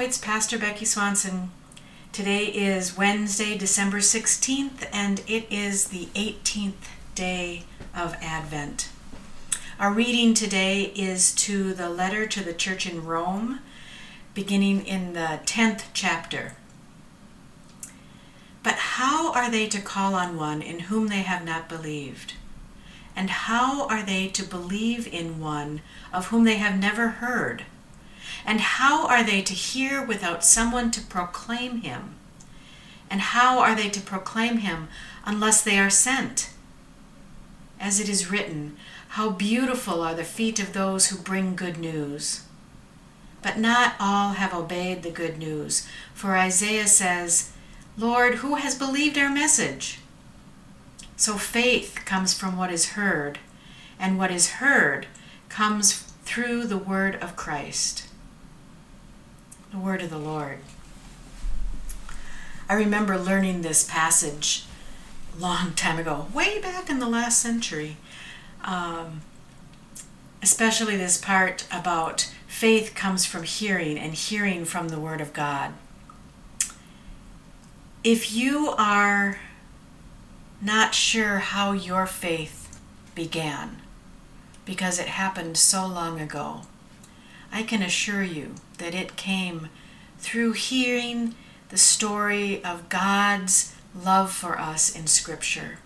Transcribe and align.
it's 0.00 0.16
Pastor 0.16 0.58
Becky 0.58 0.86
Swanson. 0.86 1.50
Today 2.10 2.46
is 2.46 2.96
Wednesday, 2.96 3.58
December 3.58 3.98
16th, 3.98 4.88
and 4.94 5.22
it 5.26 5.44
is 5.50 5.88
the 5.88 6.06
18th 6.14 6.88
day 7.14 7.64
of 7.94 8.16
Advent. 8.22 8.88
Our 9.78 9.92
reading 9.92 10.32
today 10.32 10.84
is 10.94 11.34
to 11.34 11.74
the 11.74 11.90
letter 11.90 12.26
to 12.26 12.42
the 12.42 12.54
church 12.54 12.86
in 12.86 13.04
Rome, 13.04 13.60
beginning 14.32 14.86
in 14.86 15.12
the 15.12 15.40
10th 15.44 15.82
chapter. 15.92 16.54
But 18.62 18.76
how 18.76 19.34
are 19.34 19.50
they 19.50 19.68
to 19.68 19.82
call 19.82 20.14
on 20.14 20.38
one 20.38 20.62
in 20.62 20.80
whom 20.80 21.08
they 21.08 21.22
have 21.22 21.44
not 21.44 21.68
believed? 21.68 22.32
And 23.14 23.28
how 23.28 23.86
are 23.88 24.02
they 24.02 24.28
to 24.28 24.42
believe 24.42 25.06
in 25.12 25.40
one 25.40 25.82
of 26.10 26.28
whom 26.28 26.44
they 26.44 26.56
have 26.56 26.80
never 26.80 27.08
heard? 27.08 27.66
And 28.44 28.60
how 28.60 29.06
are 29.06 29.22
they 29.22 29.42
to 29.42 29.54
hear 29.54 30.04
without 30.04 30.44
someone 30.44 30.90
to 30.92 31.00
proclaim 31.00 31.82
him? 31.82 32.14
And 33.10 33.20
how 33.20 33.58
are 33.58 33.74
they 33.74 33.88
to 33.90 34.00
proclaim 34.00 34.58
him 34.58 34.88
unless 35.24 35.62
they 35.62 35.78
are 35.78 35.90
sent? 35.90 36.50
As 37.78 37.98
it 37.98 38.08
is 38.08 38.30
written, 38.30 38.76
How 39.10 39.30
beautiful 39.30 40.02
are 40.02 40.14
the 40.14 40.24
feet 40.24 40.60
of 40.60 40.72
those 40.72 41.08
who 41.08 41.16
bring 41.16 41.56
good 41.56 41.78
news! 41.78 42.42
But 43.42 43.58
not 43.58 43.94
all 43.98 44.34
have 44.34 44.52
obeyed 44.52 45.02
the 45.02 45.10
good 45.10 45.38
news, 45.38 45.88
for 46.12 46.36
Isaiah 46.36 46.86
says, 46.86 47.52
Lord, 47.96 48.36
who 48.36 48.56
has 48.56 48.78
believed 48.78 49.16
our 49.18 49.30
message? 49.30 49.98
So 51.16 51.36
faith 51.36 52.00
comes 52.04 52.32
from 52.38 52.56
what 52.56 52.70
is 52.70 52.90
heard, 52.90 53.38
and 53.98 54.18
what 54.18 54.30
is 54.30 54.52
heard 54.52 55.06
comes 55.48 55.92
through 56.24 56.66
the 56.66 56.78
word 56.78 57.16
of 57.16 57.36
Christ. 57.36 58.09
The 59.70 59.78
word 59.78 60.02
of 60.02 60.10
the 60.10 60.18
Lord. 60.18 60.58
I 62.68 62.74
remember 62.74 63.18
learning 63.18 63.62
this 63.62 63.88
passage 63.88 64.64
long 65.38 65.72
time 65.74 65.98
ago, 65.98 66.26
way 66.34 66.60
back 66.60 66.90
in 66.90 66.98
the 66.98 67.08
last 67.08 67.40
century. 67.40 67.96
Um, 68.62 69.22
especially 70.42 70.96
this 70.96 71.18
part 71.18 71.66
about 71.70 72.32
faith 72.46 72.94
comes 72.94 73.24
from 73.26 73.42
hearing 73.42 73.98
and 73.98 74.14
hearing 74.14 74.64
from 74.64 74.88
the 74.88 75.00
Word 75.00 75.20
of 75.20 75.32
God. 75.32 75.72
If 78.02 78.32
you 78.32 78.74
are 78.78 79.38
not 80.62 80.94
sure 80.94 81.38
how 81.38 81.72
your 81.72 82.06
faith 82.06 82.80
began, 83.14 83.82
because 84.64 84.98
it 84.98 85.08
happened 85.08 85.56
so 85.56 85.86
long 85.86 86.20
ago, 86.20 86.62
I 87.52 87.62
can 87.62 87.82
assure 87.82 88.22
you 88.22 88.54
that 88.78 88.94
it 88.94 89.16
came 89.16 89.68
through 90.18 90.52
hearing 90.52 91.34
the 91.68 91.78
story 91.78 92.62
of 92.64 92.88
God's 92.88 93.74
love 93.94 94.32
for 94.32 94.58
us 94.58 94.94
in 94.94 95.06
Scripture, 95.06 95.78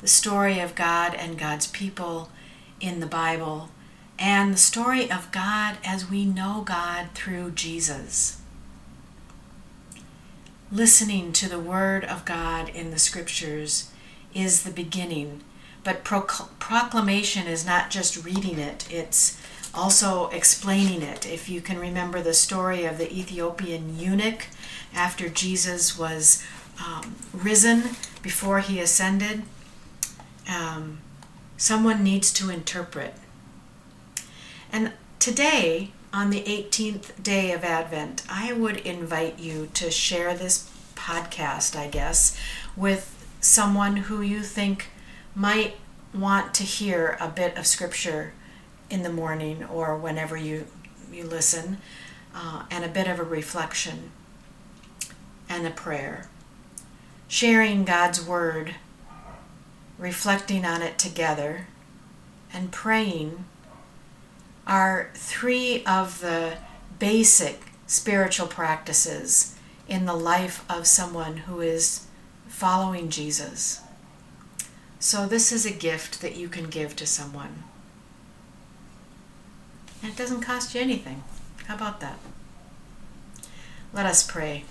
the 0.00 0.08
story 0.08 0.60
of 0.60 0.74
God 0.74 1.14
and 1.14 1.38
God's 1.38 1.66
people 1.66 2.30
in 2.80 3.00
the 3.00 3.06
Bible, 3.06 3.70
and 4.18 4.52
the 4.52 4.58
story 4.58 5.10
of 5.10 5.32
God 5.32 5.78
as 5.84 6.10
we 6.10 6.24
know 6.24 6.62
God 6.64 7.08
through 7.14 7.52
Jesus. 7.52 8.40
Listening 10.70 11.32
to 11.32 11.48
the 11.48 11.60
Word 11.60 12.04
of 12.04 12.24
God 12.24 12.68
in 12.68 12.90
the 12.90 12.98
Scriptures 12.98 13.92
is 14.34 14.62
the 14.62 14.70
beginning, 14.70 15.42
but 15.84 16.02
proclamation 16.02 17.46
is 17.46 17.66
not 17.66 17.90
just 17.90 18.24
reading 18.24 18.58
it, 18.58 18.90
it's 18.90 19.40
also 19.74 20.28
explaining 20.28 21.02
it. 21.02 21.26
If 21.26 21.48
you 21.48 21.60
can 21.60 21.78
remember 21.78 22.22
the 22.22 22.34
story 22.34 22.84
of 22.84 22.98
the 22.98 23.12
Ethiopian 23.12 23.98
eunuch 23.98 24.46
after 24.94 25.28
Jesus 25.28 25.98
was 25.98 26.42
um, 26.84 27.16
risen 27.32 27.96
before 28.22 28.60
he 28.60 28.80
ascended, 28.80 29.42
um, 30.48 30.98
someone 31.56 32.02
needs 32.02 32.32
to 32.34 32.50
interpret. 32.50 33.14
And 34.72 34.92
today, 35.18 35.90
on 36.12 36.30
the 36.30 36.42
18th 36.42 37.22
day 37.22 37.52
of 37.52 37.64
Advent, 37.64 38.22
I 38.28 38.52
would 38.52 38.78
invite 38.78 39.38
you 39.38 39.68
to 39.74 39.90
share 39.90 40.34
this 40.34 40.70
podcast, 40.94 41.76
I 41.76 41.88
guess, 41.88 42.36
with 42.76 43.10
someone 43.40 43.96
who 43.96 44.22
you 44.22 44.42
think 44.42 44.88
might 45.34 45.76
want 46.14 46.54
to 46.54 46.62
hear 46.62 47.16
a 47.20 47.28
bit 47.28 47.56
of 47.56 47.66
scripture 47.66 48.32
in 48.90 49.02
the 49.02 49.12
morning 49.12 49.64
or 49.64 49.96
whenever 49.96 50.36
you, 50.36 50.66
you 51.12 51.24
listen, 51.24 51.78
uh, 52.34 52.64
and 52.70 52.84
a 52.84 52.88
bit 52.88 53.08
of 53.08 53.18
a 53.18 53.24
reflection 53.24 54.10
and 55.48 55.66
a 55.66 55.70
prayer. 55.70 56.28
Sharing 57.26 57.84
God's 57.84 58.24
Word, 58.24 58.74
reflecting 59.98 60.64
on 60.64 60.82
it 60.82 60.98
together, 60.98 61.66
and 62.52 62.70
praying 62.70 63.44
are 64.66 65.10
three 65.14 65.84
of 65.84 66.20
the 66.20 66.58
basic 66.98 67.60
spiritual 67.86 68.46
practices 68.46 69.56
in 69.88 70.06
the 70.06 70.14
life 70.14 70.64
of 70.70 70.86
someone 70.86 71.38
who 71.38 71.60
is 71.60 72.06
following 72.46 73.10
Jesus. 73.10 73.80
So, 75.04 75.26
this 75.26 75.52
is 75.52 75.66
a 75.66 75.70
gift 75.70 76.22
that 76.22 76.34
you 76.34 76.48
can 76.48 76.70
give 76.70 76.96
to 76.96 77.06
someone. 77.06 77.64
And 80.02 80.10
it 80.10 80.16
doesn't 80.16 80.40
cost 80.40 80.74
you 80.74 80.80
anything. 80.80 81.22
How 81.66 81.74
about 81.74 82.00
that? 82.00 82.18
Let 83.92 84.06
us 84.06 84.26
pray. 84.26 84.64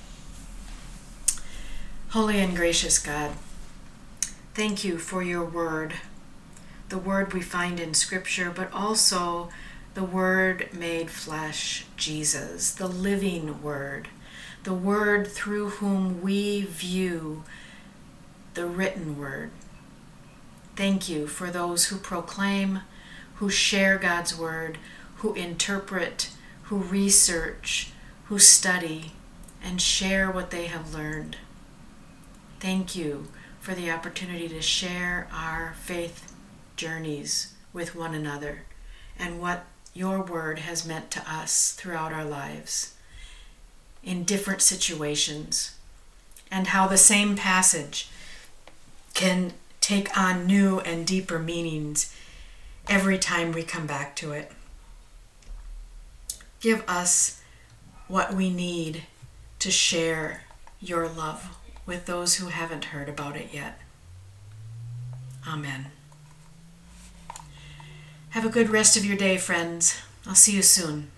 Holy 2.09 2.39
and 2.39 2.55
gracious 2.55 2.97
God, 2.97 3.33
thank 4.55 4.83
you 4.83 4.97
for 4.97 5.21
your 5.21 5.45
word, 5.45 5.93
the 6.89 6.97
word 6.97 7.33
we 7.33 7.41
find 7.41 7.79
in 7.79 7.93
Scripture, 7.93 8.49
but 8.49 8.73
also 8.73 9.49
the 9.93 10.03
Word 10.03 10.69
made 10.73 11.11
flesh, 11.11 11.85
Jesus, 11.95 12.73
the 12.73 12.87
living 12.87 13.61
Word, 13.61 14.07
the 14.63 14.73
Word 14.73 15.27
through 15.27 15.69
whom 15.69 16.23
we 16.23 16.63
view 16.63 17.43
the 18.55 18.65
written 18.65 19.19
Word. 19.19 19.51
Thank 20.75 21.07
you 21.07 21.27
for 21.27 21.51
those 21.51 21.85
who 21.85 21.97
proclaim, 21.97 22.81
who 23.35 23.49
share 23.49 23.97
God's 23.97 24.37
Word, 24.37 24.79
who 25.17 25.33
interpret, 25.33 26.29
who 26.63 26.77
research, 26.77 27.91
who 28.25 28.39
study, 28.39 29.11
and 29.63 29.81
share 29.81 30.31
what 30.31 30.49
they 30.49 30.65
have 30.65 30.93
learned. 30.93 31.37
Thank 32.59 32.95
you 32.95 33.27
for 33.59 33.75
the 33.75 33.91
opportunity 33.91 34.49
to 34.49 34.61
share 34.61 35.27
our 35.31 35.75
faith 35.79 36.33
journeys 36.75 37.53
with 37.71 37.95
one 37.95 38.13
another 38.13 38.63
and 39.17 39.39
what 39.39 39.65
your 39.93 40.23
word 40.23 40.59
has 40.59 40.85
meant 40.85 41.11
to 41.11 41.31
us 41.31 41.71
throughout 41.73 42.11
our 42.11 42.25
lives 42.25 42.95
in 44.03 44.23
different 44.23 44.61
situations, 44.61 45.75
and 46.51 46.67
how 46.67 46.87
the 46.87 46.97
same 46.97 47.35
passage 47.37 48.09
can 49.13 49.53
take 49.83 50.17
on 50.17 50.47
new 50.47 50.79
and 50.79 51.05
deeper 51.05 51.37
meanings 51.37 52.15
every 52.87 53.17
time 53.17 53.51
we 53.51 53.63
come 53.63 53.85
back 53.85 54.15
to 54.15 54.31
it. 54.31 54.49
Give 56.61 56.87
us 56.87 57.41
what 58.07 58.33
we 58.33 58.49
need 58.49 59.03
to 59.59 59.69
share 59.69 60.43
your 60.79 61.09
love 61.09 61.57
with 61.85 62.05
those 62.05 62.35
who 62.35 62.47
haven't 62.47 62.85
heard 62.85 63.09
about 63.09 63.35
it 63.35 63.49
yet. 63.53 63.77
Amen. 65.45 65.87
Have 68.29 68.45
a 68.45 68.49
good 68.49 68.69
rest 68.69 68.95
of 68.95 69.03
your 69.03 69.17
day, 69.17 69.37
friends. 69.37 70.01
I'll 70.25 70.33
see 70.33 70.55
you 70.55 70.61
soon. 70.61 71.11